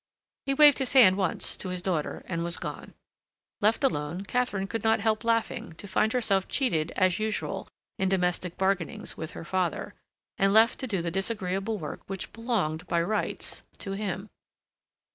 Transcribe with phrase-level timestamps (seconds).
[0.47, 2.95] He waved his hand once to his daughter, and was gone.
[3.61, 7.67] Left alone, Katharine could not help laughing to find herself cheated as usual
[7.99, 9.93] in domestic bargainings with her father,
[10.39, 14.31] and left to do the disagreeable work which belonged, by rights, to him.